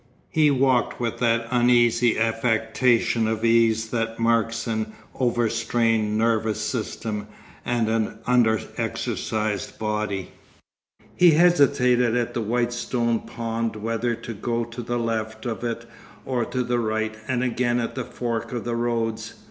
[0.31, 7.27] He walked with that uneasy affectation of ease that marks an overstrained nervous system
[7.63, 10.31] and an under exercised body.
[11.15, 15.85] He hesitated at the White Stone Pond whether to go to the left of it
[16.25, 19.35] or the right, and again at the fork of the roads.